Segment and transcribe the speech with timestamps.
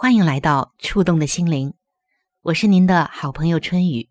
[0.00, 1.74] 欢迎来到触动的心灵，
[2.40, 4.08] 我是您的好朋友春雨。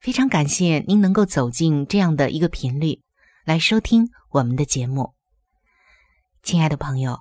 [0.00, 3.00] 非常感谢您能够走进这样的一个频率
[3.44, 5.14] 来收听我们的节目。
[6.42, 7.20] 亲爱的朋友，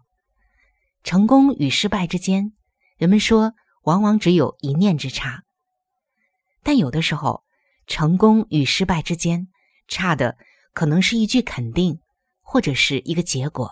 [1.04, 2.52] 成功与失败之间，
[2.98, 5.44] 人们说往往只有一念之差，
[6.64, 7.44] 但有的时候，
[7.86, 9.50] 成功与失败之间
[9.88, 10.36] 差的
[10.74, 12.00] 可能是一句肯定，
[12.42, 13.72] 或者是一个结果。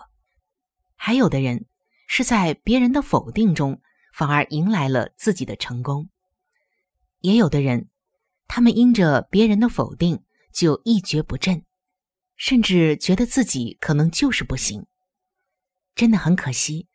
[0.94, 1.66] 还有的人
[2.06, 3.80] 是在别人的否定中，
[4.16, 6.06] 反而迎来了自己的成功；
[7.20, 7.90] 也有的人，
[8.48, 10.24] 他们因着别人的否定
[10.54, 11.66] 就一蹶不振，
[12.34, 14.86] 甚至觉得自己可能就是不行。
[15.94, 16.88] 真的很可惜，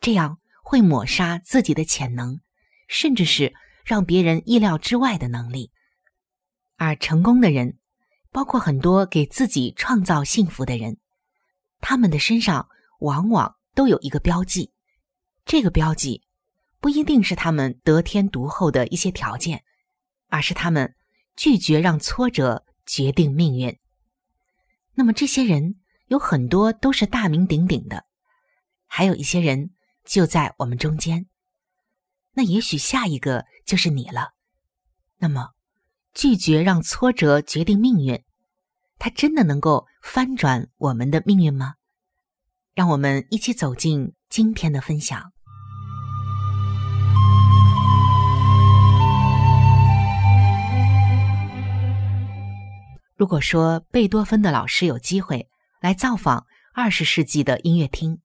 [0.00, 2.38] 这样会抹杀自己的潜能，
[2.86, 3.52] 甚至是
[3.84, 5.72] 让别人意料之外的能力。
[6.76, 7.78] 而成功的人，
[8.30, 10.98] 包括很多给自己创造幸福的人，
[11.80, 12.68] 他们的身上。
[13.00, 14.70] 往往都有一个标记，
[15.44, 16.21] 这个标记
[16.82, 19.62] 不一定是他们得天独厚的一些条件，
[20.26, 20.96] 而是他们
[21.36, 23.78] 拒绝让挫折决定命运。
[24.94, 25.76] 那么这些人
[26.08, 28.04] 有很多都是大名鼎鼎的，
[28.88, 29.70] 还有一些人
[30.04, 31.26] 就在我们中间。
[32.32, 34.32] 那也许下一个就是你了。
[35.18, 35.50] 那么，
[36.12, 38.24] 拒绝让挫折决定命运，
[38.98, 41.76] 它真的能够翻转我们的命运吗？
[42.74, 45.31] 让我们一起走进今天的分享。
[53.14, 55.48] 如果说贝多芬的老师有机会
[55.80, 58.20] 来造访二十世纪的音乐厅，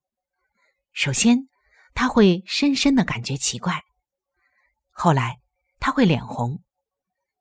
[0.92, 1.48] 首先
[1.94, 3.84] 他会深深的感觉奇怪，
[4.90, 5.40] 后来
[5.78, 6.62] 他会脸红，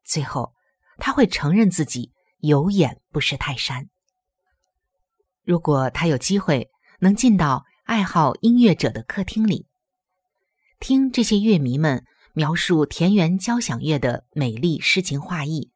[0.04, 0.54] 最后
[0.98, 3.90] 他会承认自己有眼不识泰山。
[5.44, 6.70] 如果他有机会，
[7.00, 9.68] 能进到爱好音乐者的客厅里，
[10.80, 15.72] 听这些乐迷们描述田园交响乐的美丽诗情画意，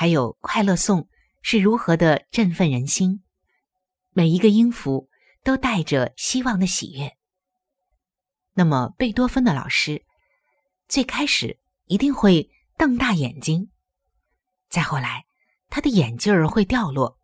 [0.00, 1.08] 还有快乐颂
[1.42, 3.24] 是如何的振奋人心，
[4.10, 5.10] 每一个音符
[5.42, 7.16] 都带着希望的喜悦。
[8.52, 10.04] 那么，贝多芬的老师
[10.86, 13.72] 最开始一定会瞪大眼睛，
[14.68, 15.26] 再后来，
[15.68, 17.18] 他的眼镜儿会掉落，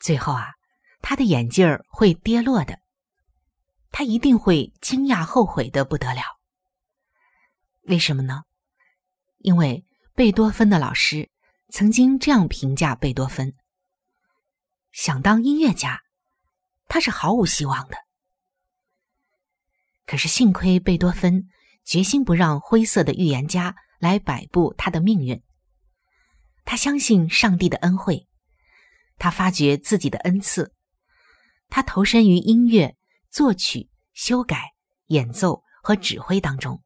[0.00, 0.54] 最后啊。
[1.02, 2.80] 他的眼镜儿会跌落的，
[3.90, 6.22] 他一定会惊讶后悔的不得了。
[7.82, 8.44] 为什么呢？
[9.40, 11.28] 因为贝多芬的老师
[11.72, 13.54] 曾经这样评价贝多芬：
[14.92, 16.02] 想当音乐家，
[16.86, 17.96] 他是毫无希望的。
[20.04, 21.48] 可是幸亏贝多芬
[21.82, 25.42] 决心不让灰色的预言家来摆布他的命运，
[26.66, 28.28] 他相信上帝的恩惠，
[29.16, 30.74] 他发掘自己的恩赐。
[31.70, 32.98] 他投身于音乐
[33.30, 34.72] 作曲、修改、
[35.06, 36.82] 演奏和指挥当中，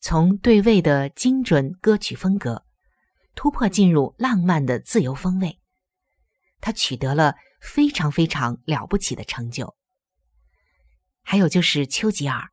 [0.00, 2.64] 从对位的精准歌曲风格
[3.34, 5.60] 突破进入浪漫的自由风味，
[6.60, 9.76] 他取得了非常非常了不起的成就。
[11.22, 12.50] 还有就是丘吉尔，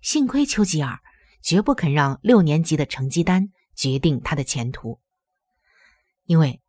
[0.00, 1.00] 幸亏丘吉尔
[1.42, 5.00] 绝不肯让六年级的成绩单决定他的前途，
[6.24, 6.62] 因为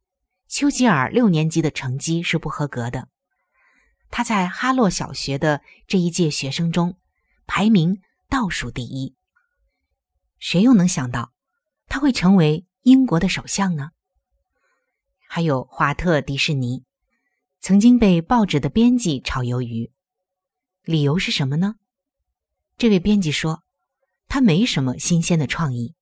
[0.47, 3.09] 丘吉尔六年级的成绩是不合格的。
[4.09, 6.97] 他在哈洛小学的这一届学生中
[7.47, 9.15] 排名倒数第一，
[10.39, 11.33] 谁又能想到
[11.87, 13.89] 他会成为英国的首相呢？
[15.27, 16.83] 还有华特迪士尼，
[17.59, 19.91] 曾经被报纸的编辑炒鱿鱼，
[20.83, 21.77] 理由是什么呢？
[22.77, 23.63] 这位编辑说，
[24.27, 25.95] 他没什么新鲜的创意。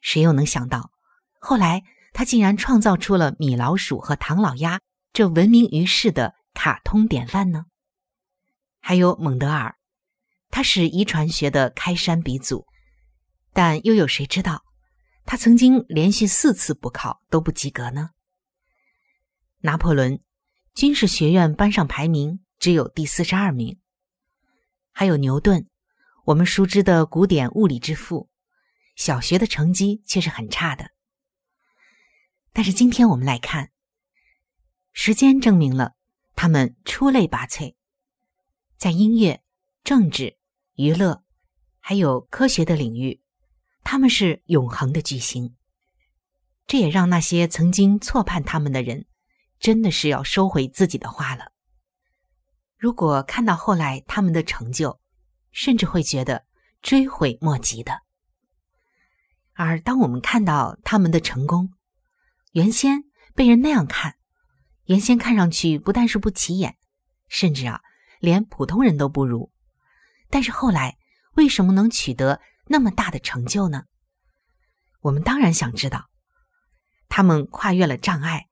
[0.00, 0.92] 谁又能想到，
[1.40, 4.80] 后来他竟然创造出了米老鼠和唐老鸭
[5.12, 7.64] 这闻名于世的卡通典范呢？
[8.78, 9.74] 还有蒙德尔，
[10.48, 12.68] 他是遗传学的开山鼻祖，
[13.52, 14.62] 但又有谁知道，
[15.30, 18.12] 他曾经连续四次补考都不及格呢？
[19.58, 20.22] 拿破仑，
[20.74, 23.78] 军事学院班上排名只有第四十二名。
[24.90, 25.68] 还有牛顿，
[26.24, 28.30] 我们熟知的古典物理之父，
[28.96, 30.92] 小学的成绩却是很差的。
[32.54, 33.70] 但是今天我们来看，
[34.94, 35.94] 时间证明了
[36.36, 37.74] 他们出类拔萃。
[38.78, 39.42] 在音乐、
[39.84, 40.38] 政治、
[40.76, 41.22] 娱乐，
[41.80, 43.20] 还有科学的领域，
[43.90, 45.56] 他们是永恒的巨星。
[46.66, 49.06] 这也让那些曾经错判他们的人，
[49.58, 51.52] 真的是要收回自己的话了。
[52.76, 55.00] 如果看到后来他们的成就，
[55.52, 56.44] 甚至会觉得
[56.82, 58.02] 追悔莫及的。
[59.54, 61.72] 而当我们看到他们的成功，
[62.52, 64.16] 原先被人那样看，
[64.84, 66.76] 原先看上去不但是不起眼，
[67.26, 67.80] 甚至啊。
[68.20, 69.50] 连普通人都不如，
[70.28, 70.98] 但是后来
[71.36, 73.84] 为什么能取得那么大的成就呢？
[75.00, 76.10] 我们当然想知道，
[77.08, 78.46] 他们跨越了障碍，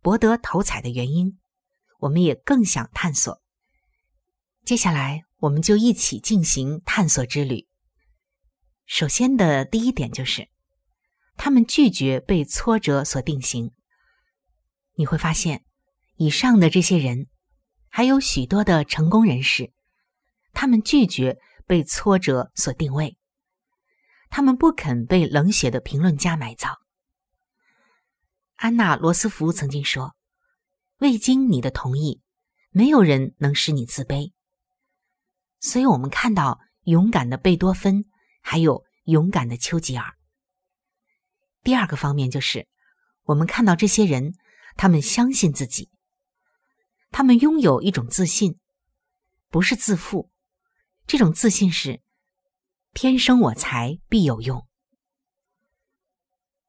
[0.00, 1.38] 博得头彩的原因，
[2.00, 3.40] 我们也更想探索。
[4.64, 7.66] 接下来，我们就一起进行探索之旅。
[8.86, 10.48] 首先的第一点就是，
[11.36, 13.72] 他们拒绝被挫折所定型。
[14.94, 15.64] 你会发现，
[16.16, 17.28] 以上的这些人。
[17.90, 19.72] 还有许多的成功人士，
[20.52, 23.17] 他们拒绝被挫折所定位，
[24.30, 26.78] 他们不肯被冷血的评论家埋葬。
[28.56, 30.16] 安娜·罗斯福曾经说
[30.98, 32.20] ：“未经你的同意，
[32.70, 34.32] 没有人能使你自卑。”
[35.60, 38.04] 所以，我们看到勇敢的贝多芬，
[38.40, 40.14] 还有勇敢的丘吉尔。
[41.62, 42.68] 第二个方面就是，
[43.24, 44.34] 我们看到这些人，
[44.76, 45.90] 他们相信自己。
[47.10, 48.58] 他们拥有一种自信，
[49.48, 50.30] 不是自负，
[51.06, 52.00] 这种自信是
[53.00, 54.66] “天生我材必有用”。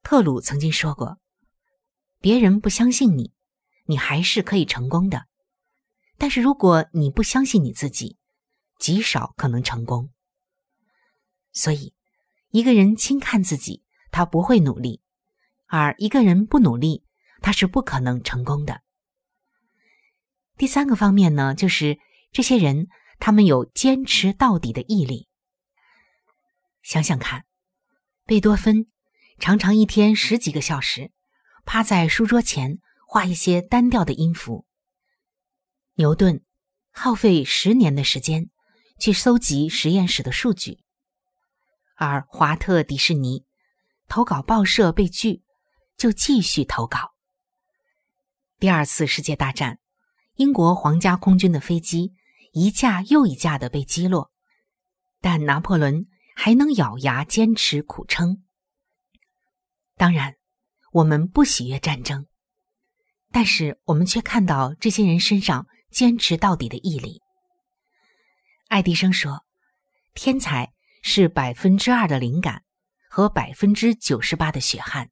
[0.05, 1.17] 特鲁曾经说过
[2.21, 3.33] ：“别人不相信你，
[3.85, 5.21] 你还是可以成功的；
[6.19, 8.19] 但是如果你不相信你自己，
[8.77, 10.11] 极少可能成功。”
[11.51, 11.95] 所以，
[12.51, 15.01] 一个人轻看自己，他不会努力；
[15.65, 17.03] 而一个人不努力，
[17.41, 18.81] 他是不可能成功的。
[20.57, 21.97] 第三个方面呢，就是
[22.31, 22.87] 这些人
[23.17, 25.27] 他们有坚持到底的毅力。
[26.89, 27.45] 想想看，
[28.25, 28.87] 贝多芬
[29.37, 31.11] 常常一天十几个小时
[31.63, 34.65] 趴在书桌前画一些单调的音符；
[35.93, 36.43] 牛顿
[36.89, 38.49] 耗费十年的时间
[38.97, 40.79] 去搜集实验室的数据；
[41.95, 43.45] 而华特迪士尼
[44.07, 45.43] 投稿报社被拒，
[45.95, 47.13] 就继续投稿。
[48.57, 49.77] 第二次世界大战。
[50.37, 52.13] 英国皇家空军的飞机
[52.53, 54.31] 一架又一架的被击落，
[55.21, 56.07] 但拿破仑
[56.41, 58.45] 还能咬牙坚持苦撑。
[59.97, 60.37] 当然，
[60.93, 62.27] 我们不喜悦战争，
[63.29, 67.21] 但是我们却看到这些人身上坚持到底的毅力。
[68.69, 69.43] 爱迪生说
[70.15, 72.63] ：“天才是百分之二的灵感
[73.09, 75.09] 和百分之九十八的血汗。”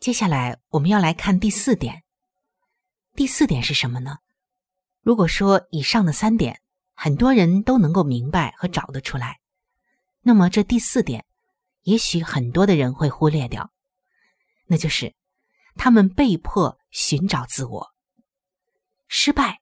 [0.00, 2.02] 接下来我们要来看第四点。
[3.14, 4.16] 第四点是什么呢？
[5.00, 6.60] 如果说以上的三点
[6.92, 9.38] 很多人都能够明白和找得出来，
[10.22, 11.24] 那么这第四点，
[11.82, 13.72] 也许很多的人会忽略掉，
[14.66, 15.14] 那就是
[15.76, 17.88] 他们被迫寻找自我，
[19.08, 19.60] 失败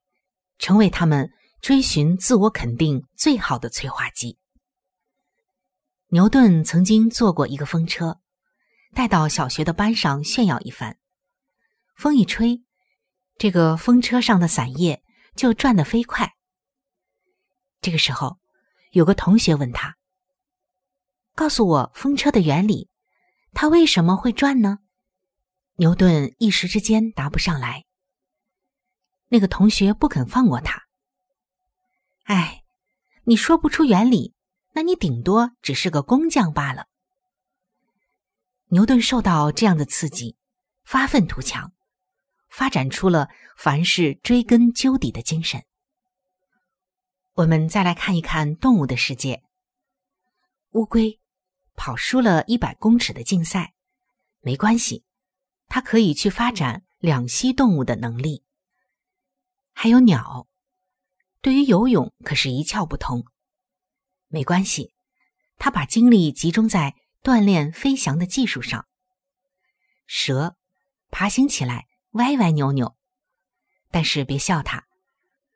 [0.57, 4.37] 成为他们追寻自我肯定最好的催化剂。
[6.09, 8.21] 牛顿曾经坐过一个风车，
[8.93, 10.97] 带到小学的班上炫耀一番，
[11.95, 12.63] 风一吹。
[13.37, 15.03] 这个风车上的伞叶
[15.35, 16.33] 就转得飞快。
[17.81, 18.39] 这个时候，
[18.91, 19.96] 有个同学问他
[21.37, 22.89] ：“告诉我风车的原理，
[23.53, 24.79] 它为什么会转呢？”
[25.77, 27.85] 牛顿一时之间答不上来。
[29.27, 30.87] 那个同学不肯放过他。
[32.23, 32.63] 哎，
[33.25, 34.33] 你说不出原理，
[34.73, 36.87] 那你顶多只是个工匠罢了。
[38.69, 40.35] 牛顿受到这样的刺激，
[40.83, 41.71] 发愤图强。
[42.49, 45.63] 发展出了凡事追根究底的精神。
[47.33, 49.43] 我们再来看一看动物的世界。
[50.71, 51.19] 乌龟
[51.77, 53.73] 跑输了一百公尺的竞赛，
[54.41, 55.05] 没关系，
[55.69, 58.43] 他可以去发展两栖动物的能力。
[59.71, 60.47] 还有鸟，
[61.39, 63.23] 对于游泳可是一窍不通，
[64.27, 64.93] 没关系，
[65.57, 68.85] 他把精力集中在锻炼飞翔的技术上。
[70.05, 70.57] 蛇，
[71.11, 72.97] 爬行起来歪歪扭扭，
[73.91, 74.87] 但是别笑它，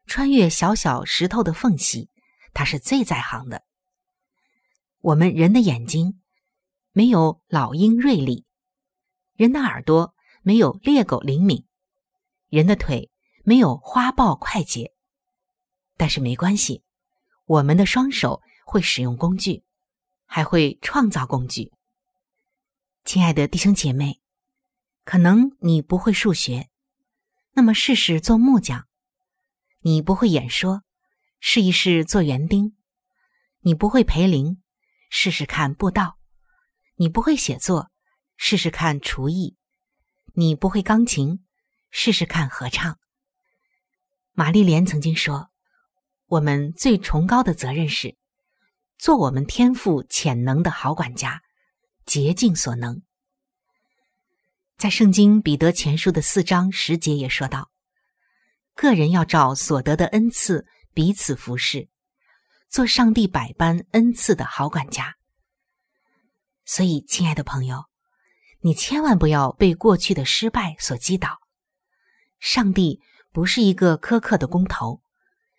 [0.05, 2.09] 穿越小小石头的缝隙。
[2.53, 3.63] 他是最在行的。
[5.01, 6.21] 我们人的眼睛
[6.91, 8.45] 没有老鹰锐利，
[9.33, 11.65] 人的耳朵没有猎狗灵敏，
[12.49, 13.09] 人的腿
[13.43, 14.93] 没有花豹快捷。
[15.97, 16.83] 但是没关系，
[17.45, 19.63] 我们的双手会使用工具，
[20.25, 21.71] 还会创造工具。
[23.03, 24.21] 亲爱的弟兄姐妹，
[25.03, 26.69] 可能你不会数学，
[27.53, 28.83] 那么试试做木匠；
[29.81, 30.83] 你不会演说。
[31.43, 32.77] 试一试做园丁，
[33.61, 34.60] 你不会培林，
[35.13, 36.17] 试试看布道；
[36.95, 37.91] 你不会写作，
[38.37, 39.57] 试试看厨艺；
[40.35, 41.45] 你不会钢琴，
[41.89, 42.97] 试试看合唱。
[44.31, 45.51] 玛丽莲曾经说
[46.27, 48.15] ：“我们最崇高的责任是
[48.97, 51.41] 做我们天赋潜能的好管家，
[52.05, 53.03] 竭尽所能。”
[54.79, 57.69] 在圣经彼得前书的四章十节也说到
[58.73, 61.87] ：“个人要照所得的恩赐。”彼此服侍，
[62.71, 65.17] 做上帝百般恩赐的好管家。
[66.63, 67.83] 所以，亲爱的朋友，
[68.61, 71.39] 你千万不要被过去的失败所击倒。
[72.39, 73.01] 上帝
[73.33, 75.01] 不是一个苛刻的工头，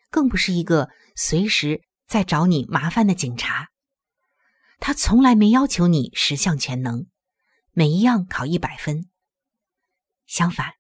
[0.09, 3.69] 更不是一个随时在找你麻烦的警察。
[4.81, 7.09] 他从来没要求你十项全能，
[7.73, 9.11] 每一样考一百分。
[10.26, 10.73] 相反，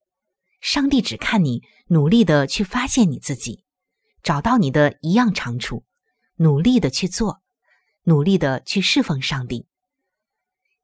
[0.62, 3.66] 上帝只看你努力的去发现你自己。
[4.22, 5.84] 找到你的一样长处，
[6.42, 7.40] 努力的去做，
[8.02, 9.68] 努力的去侍奉上帝。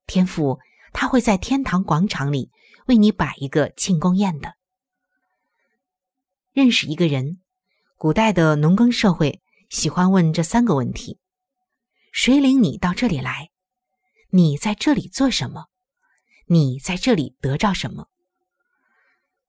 [0.07, 0.61] 天父
[0.93, 2.53] 他会在天堂广场里
[2.87, 4.55] 为你摆一个庆功宴的。
[6.53, 7.41] 认识一个人，
[7.97, 11.19] 古代的农耕社会喜欢问这三个问题：
[12.13, 13.51] 谁领你到这里来？
[14.31, 15.67] 你在这里做什么？
[16.47, 18.09] 你在这里得着什么？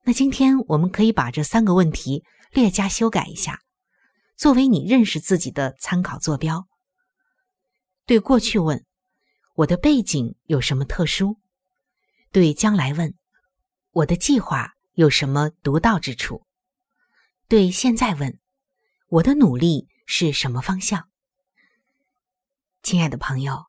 [0.06, 3.62] 那今天我们可以把这三个问题略加修改一下。
[4.39, 6.65] 作为你认识自己的参考坐标，
[8.05, 8.86] 对过去问：
[9.53, 11.41] 我的背景有什么特殊？
[12.31, 13.13] 对将来问：
[13.91, 16.46] 我的计划有什么独到之处？
[17.50, 18.39] 对现在问：
[19.10, 21.10] 我的努力是什么方向？
[22.81, 23.65] 亲爱的朋友，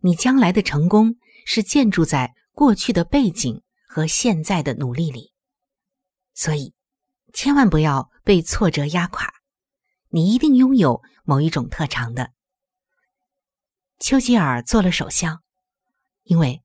[0.00, 5.34] 你将来的成功是建筑在过去的背景和现在的努力里，
[6.32, 6.72] 所以
[7.34, 9.34] 千万不要被挫折压垮。
[10.10, 12.32] 你一定拥有某一种特长的。
[13.98, 15.42] 丘吉尔做了首相，
[16.22, 16.62] 因为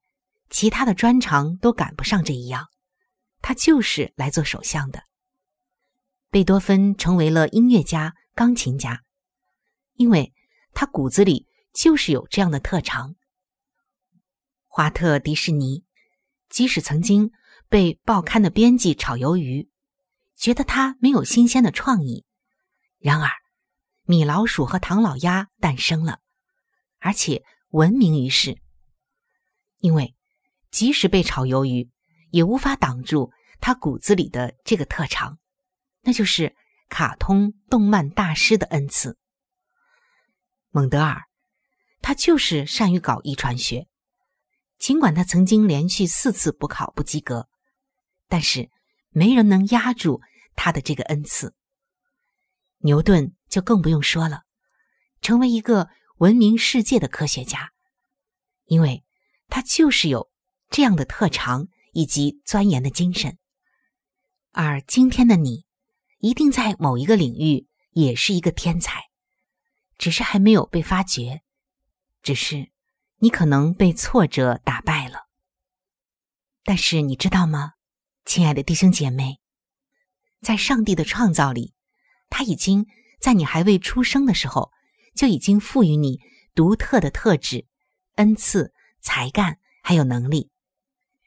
[0.50, 2.68] 其他的专长都赶不上这一样，
[3.42, 5.04] 他就是来做首相的。
[6.30, 9.04] 贝多芬成为了音乐家、钢琴家，
[9.96, 10.34] 因为
[10.74, 13.16] 他骨子里就是有这样的特长。
[14.68, 15.84] 华特迪士尼，
[16.50, 17.32] 即使曾经
[17.70, 19.70] 被报刊的编辑炒鱿鱼，
[20.36, 22.26] 觉得他没有新鲜的创意。
[23.04, 23.30] 然而，
[24.04, 26.22] 米老鼠和唐老鸭诞生了，
[27.00, 28.62] 而且闻名于世。
[29.80, 30.16] 因为
[30.72, 31.92] 即使被炒鱿鱼，
[32.32, 35.38] 也无法挡住他骨子里的这个特长，
[36.00, 36.56] 那就是
[36.88, 39.18] 卡通动漫大师的恩赐。
[40.70, 41.24] 蒙德尔，
[42.02, 43.90] 他就是善于搞遗传学，
[44.80, 47.50] 尽管他曾经连续四次补考不及格，
[48.30, 48.70] 但是
[49.10, 50.22] 没人能压住
[50.56, 51.54] 他的这个恩赐。
[52.84, 54.44] 牛顿就更不用说了，
[55.22, 57.72] 成为一个闻名世界的科学家，
[58.66, 59.06] 因为
[59.48, 60.30] 他就是有
[60.70, 63.38] 这样的特长以及钻研的精神。
[64.52, 65.66] 而今天的你，
[66.20, 69.04] 一定在某一个领域也是一个天才，
[69.98, 71.42] 只是还没有被发掘，
[72.22, 72.70] 只是
[73.20, 75.30] 你可能被挫折打败了。
[76.66, 77.76] 但是你知道吗，
[78.26, 79.40] 亲爱的弟兄姐妹，
[80.42, 81.74] 在上帝的创造里。
[82.34, 82.88] 他已经
[83.20, 84.72] 在你还未出生的时候，
[85.14, 86.20] 就已经赋予你
[86.56, 87.68] 独特的特质、
[88.16, 90.50] 恩赐、才干，还有能力，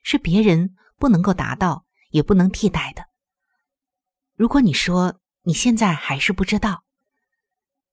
[0.02, 3.06] 是别人不能够达到，也不能替代的。
[4.34, 6.82] 如果你说你现在还是不知道，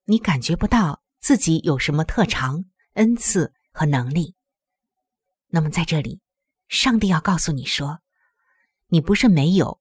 [0.05, 4.33] 你感觉不到自己有什么特长、恩赐和能力，
[5.49, 6.19] 那么在这里，
[6.67, 7.99] 上帝要告诉你说，
[8.87, 9.79] 你不是没有，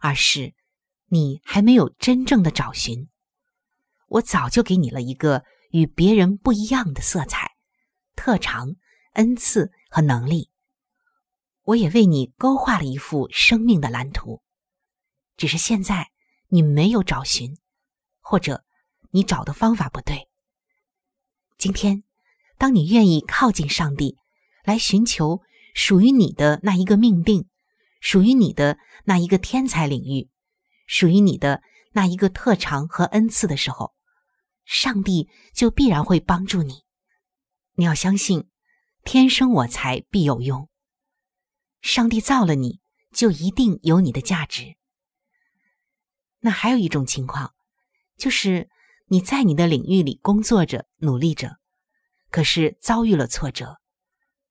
[0.00, 0.54] 而是。
[1.12, 3.08] 你还没有真正的找寻，
[4.06, 7.50] 我早就给你了一个与别人不一样的色彩、
[8.14, 8.76] 特长
[9.14, 10.50] 恩赐和能力。
[11.64, 14.40] 我也为你勾画了一幅生命的蓝图，
[15.36, 16.12] 只是现在
[16.46, 17.56] 你没有找寻，
[18.20, 18.64] 或者
[19.10, 20.28] 你找的方法不对。
[21.58, 22.04] 今天，
[22.56, 24.16] 当你愿意靠近上帝，
[24.62, 25.42] 来寻求
[25.74, 27.48] 属于你的那一个命定，
[28.00, 30.30] 属于你的那一个天才领域，
[30.90, 33.94] 属于你的那一个特长和恩赐的时候，
[34.64, 36.82] 上帝就必然会帮助你。
[37.74, 38.50] 你要相信，
[39.04, 40.68] 天生我材必有用。
[41.80, 42.80] 上帝造了你，
[43.12, 44.74] 就一定有你的价值。
[46.40, 47.54] 那还有一种情况，
[48.18, 48.68] 就是
[49.06, 51.58] 你在你的领域里工作着、努力着，
[52.32, 53.78] 可是遭遇了挫折，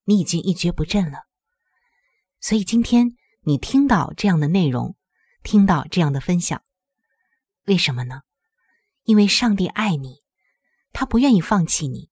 [0.05, 1.23] 你已经一蹶不振了。
[2.39, 4.95] 所以今天你听到这样的内容，
[5.43, 6.63] 听到这样的分享，
[7.65, 8.21] 为什么呢？
[9.03, 10.21] 因为上帝爱你，
[10.91, 12.09] 他不愿意放弃你，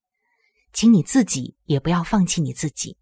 [0.73, 2.97] 请你自己也不要放弃你自己，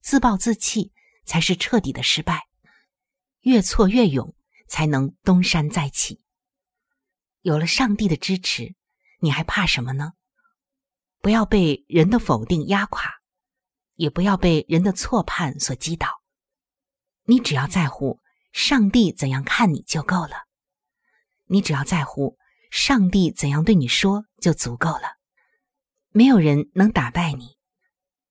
[0.00, 0.92] 自暴自弃
[1.24, 2.48] 才是彻底的失败。
[3.40, 4.34] 越挫越勇，
[4.68, 6.22] 才能东山再起。
[7.40, 8.76] 有了上帝的支持，
[9.18, 10.12] 你还怕什么呢？
[11.20, 13.20] 不要被人的否定压垮，
[13.96, 16.22] 也不要被人的错判所击倒。
[17.24, 18.21] 你只要在乎
[18.52, 20.46] 上帝怎样看你就够了，
[21.46, 22.38] 你只要在乎。
[22.70, 25.18] 上帝怎样对你说就足够了，
[26.10, 27.58] 没有人能打败你，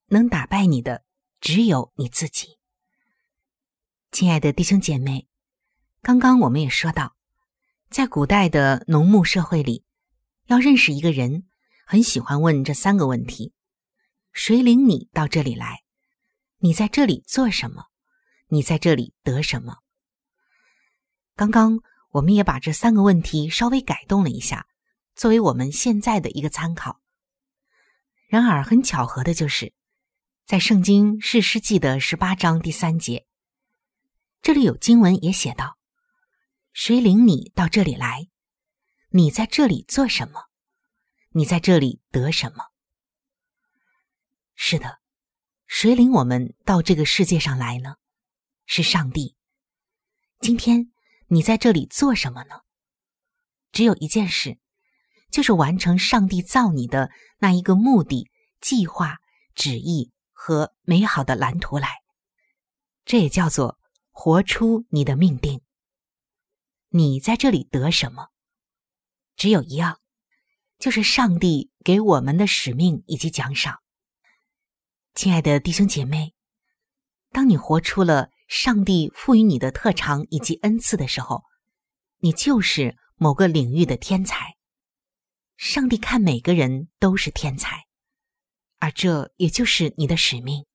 [0.07, 1.03] 能打败你的
[1.39, 2.57] 只有你自己。
[4.11, 5.27] 亲爱的弟兄姐妹，
[6.01, 7.15] 刚刚我们也说到，
[7.91, 9.85] 在古代的农牧社会里，
[10.47, 11.43] 要认识一个人，
[11.85, 13.53] 很喜欢问这三个问题：
[14.33, 15.83] 谁领你到这里来？
[16.57, 17.85] 你在这里做什么？
[18.47, 19.77] 你在这里得什么？
[21.41, 21.79] 刚刚。
[22.11, 24.67] 我们也把这三个问题稍微改动了一下，
[25.15, 27.01] 作为我们现在的一个参考。
[28.27, 29.73] 然而，很巧合的就是，
[30.45, 33.25] 在《圣经士师记》的十八章第三节，
[34.43, 35.79] 这里有经文也写道
[36.73, 38.27] ：“谁领你到这里来？
[39.09, 40.43] 你在这里做什么？
[41.29, 42.65] 你在这里得什么？”
[44.53, 44.99] 是的，
[45.65, 47.95] 谁领我们到这个世界上来呢？
[48.67, 49.35] 是上帝。
[50.39, 50.91] 今天。
[51.33, 52.59] 你在这里做什么呢？
[53.71, 54.59] 只有一件事，
[55.31, 59.19] 就是完成上帝造你的那一个目的、计划、
[59.55, 61.87] 旨意和美好的蓝图来。
[63.05, 63.79] 这也叫做
[64.11, 65.61] 活出你的命定。
[66.89, 68.27] 你在这里得什么？
[69.37, 70.01] 只有一样，
[70.79, 73.79] 就是上帝给我们的使命以及奖赏。
[75.15, 76.33] 亲爱的弟兄姐妹，
[77.31, 78.30] 当你活出了。
[78.51, 81.45] 上帝赋予你的特长以及恩赐的时候，
[82.17, 84.57] 你就是某个领域的天才。
[85.55, 87.85] 上帝看每个人都是天才，
[88.77, 90.65] 而这也就是你的使命。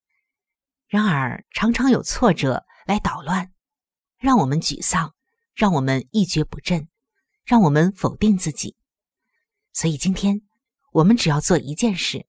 [0.89, 3.53] 然而，常常有挫折来捣乱，
[4.17, 5.15] 让我们沮丧，
[5.55, 6.89] 让我们一蹶不振，
[7.45, 8.75] 让我们否定自己。
[9.75, 10.41] 所以，今天
[10.93, 12.27] 我们只要做一件事，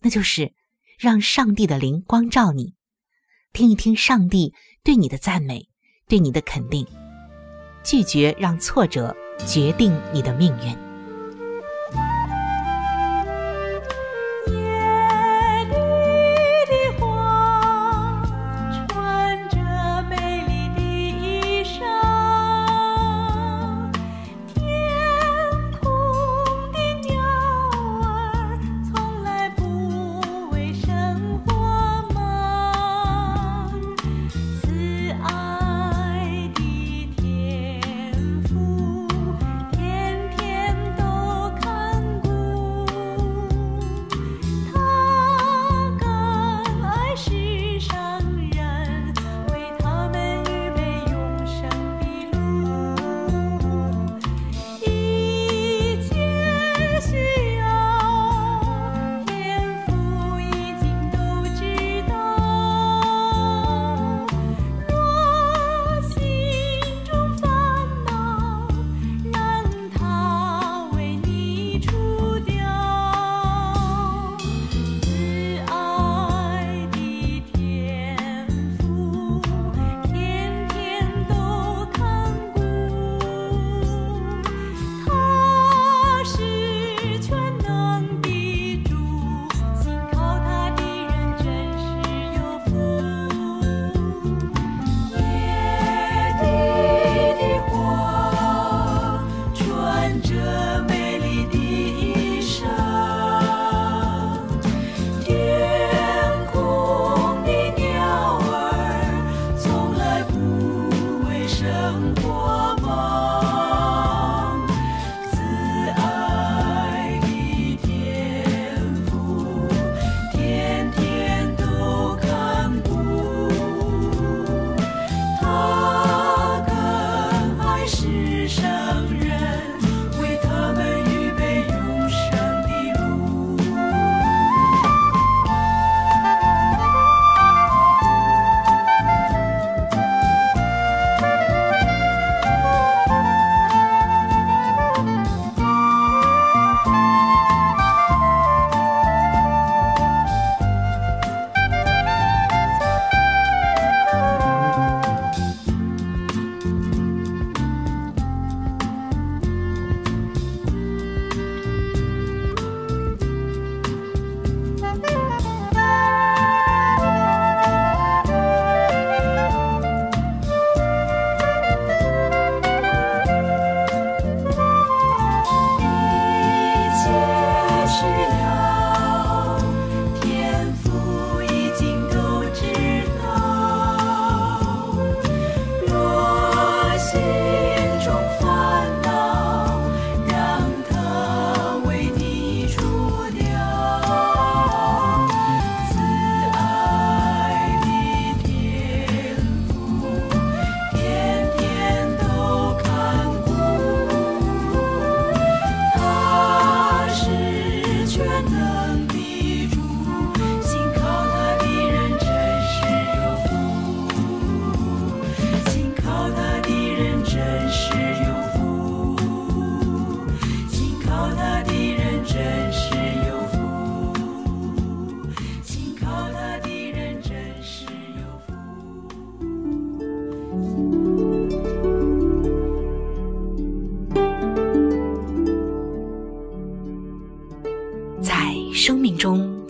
[0.00, 0.54] 那就是
[0.98, 2.75] 让上帝的灵光照你。
[3.56, 4.52] 听一听上帝
[4.84, 5.66] 对你的赞美，
[6.06, 6.86] 对你的肯定，
[7.82, 9.16] 拒绝让挫折
[9.46, 10.85] 决定你的命运。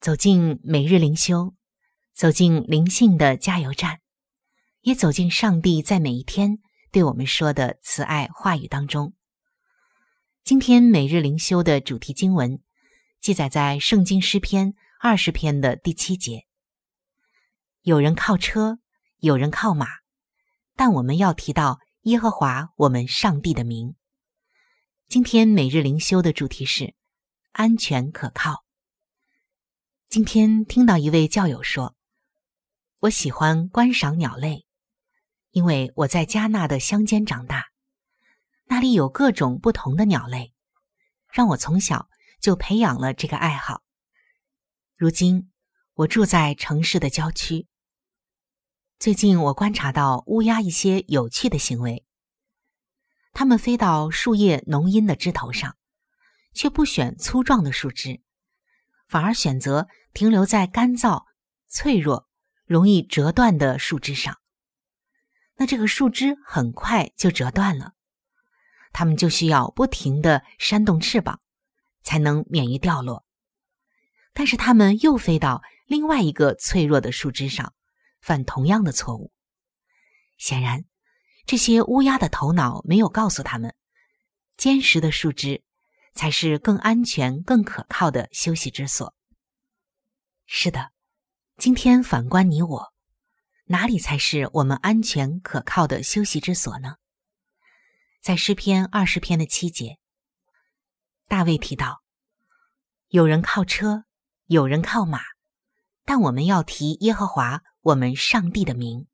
[0.00, 1.54] 走进每日灵修，
[2.14, 3.98] 走进灵性的加油站，
[4.82, 6.60] 也走进上帝在每一天
[6.92, 9.14] 对我们说的慈爱话语当中。
[10.44, 12.60] 今天每日灵修的主题经文
[13.20, 16.44] 记载在圣经诗篇二十篇的第七节。
[17.82, 18.78] 有人靠车，
[19.18, 19.88] 有人靠马，
[20.76, 23.96] 但我们要提到耶和华我们上帝的名。
[25.08, 26.94] 今天每日灵修的主题是
[27.50, 28.67] 安全可靠。
[30.10, 31.94] 今天听到一位教友说
[33.00, 34.64] ：“我喜欢观赏鸟类，
[35.50, 37.66] 因为我在加纳的乡间长大，
[38.68, 40.54] 那里有各种不同的鸟类，
[41.30, 42.08] 让我从小
[42.40, 43.82] 就培养了这个爱好。
[44.96, 45.52] 如今
[45.92, 47.66] 我住在城市的郊区，
[48.98, 52.06] 最近我观察到乌鸦一些有趣的行为。”
[53.34, 55.76] 它们飞到树叶浓荫的枝头上，
[56.54, 58.22] 却不选粗壮的树枝，
[59.08, 61.24] 反而选择停留在干燥、
[61.66, 62.28] 脆弱、
[62.64, 64.38] 容易折断的树枝上。
[65.56, 67.94] 那这个树枝很快就折断了，
[68.92, 71.40] 它们就需要不停地扇动翅膀，
[72.02, 73.24] 才能免于掉落。
[74.32, 77.74] 但是它们又飞到另外一个脆弱的树枝上，
[78.20, 79.32] 犯同样的错误。
[80.36, 80.84] 显然。
[81.46, 83.74] 这些乌鸦的头脑没有告诉他们，
[84.58, 85.62] 坚实的树枝
[86.18, 89.14] 才是更安全、更可靠的休息之所。
[90.46, 90.90] 是的，
[91.58, 92.92] 今天反观你我，
[93.66, 96.96] 哪里才是我们安全可靠的休息之所呢？
[98.20, 100.00] 在诗篇二十篇的七节，
[101.28, 102.02] 大卫提到：
[103.06, 104.02] 有人靠车，
[104.46, 105.20] 有人靠马，
[106.04, 109.06] 但我们要提耶和华我们上帝的名。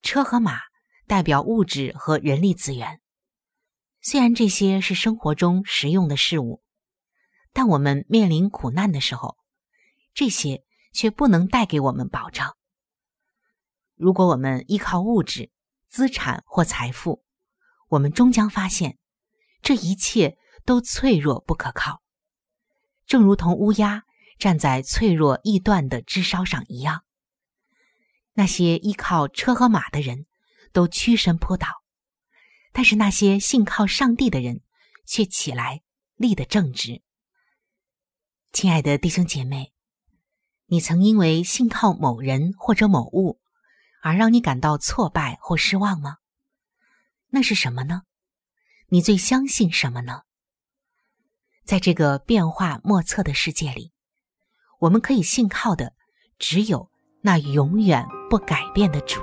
[0.00, 0.60] 车和马。
[1.08, 3.00] 代表物质和人力资源，
[4.08, 6.62] 虽然这些是生活中实用的事物，
[7.52, 9.36] 但我们面临苦难的时候，
[10.14, 12.56] 这些却不能带给我们保障。
[13.96, 15.50] 如果我们依靠物质、
[15.88, 17.24] 资产或财富，
[17.88, 18.96] 我们终将发现，
[19.60, 22.00] 这一切都脆弱不可靠，
[23.08, 24.04] 正如同乌鸦
[24.38, 27.02] 站在脆弱易断的枝梢上一样。
[28.34, 30.26] 那些依靠车和马的人。
[30.72, 31.68] 都屈身扑倒，
[32.76, 34.60] 但是那些信靠上帝的人
[35.06, 35.80] 却起来
[36.16, 37.00] 立得正直。
[38.52, 39.72] 亲爱的弟兄姐妹，
[40.66, 43.40] 你曾因为信靠某人或者某物
[44.02, 46.18] 而让你感到挫败或失望吗？
[47.28, 48.02] 那是什么呢？
[48.88, 50.24] 你最相信什么呢？
[51.64, 53.94] 在这个变化莫测的世界里，
[54.80, 55.94] 我们可以信靠的
[56.38, 56.90] 只有
[57.22, 59.22] 那永远不改变的主。